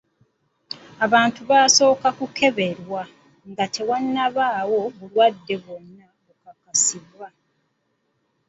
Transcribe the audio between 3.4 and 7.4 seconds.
nga tewannabaawo bulwadde bwonna bukakasibwa.